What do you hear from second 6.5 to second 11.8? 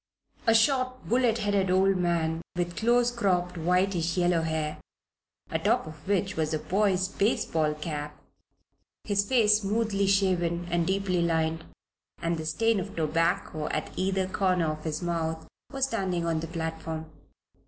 a boy's baseball cap, his face smoothly shaven and deeply lined,